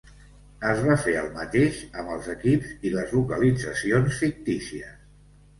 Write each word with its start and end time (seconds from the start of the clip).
Es 0.69 0.79
va 0.85 0.95
fer 1.01 1.11
el 1.19 1.27
mateix 1.35 1.77
amb 2.03 2.15
els 2.15 2.31
equips 2.35 2.73
i 2.91 2.95
les 2.97 3.15
localitzacions 3.19 4.21
fictícies. 4.25 4.99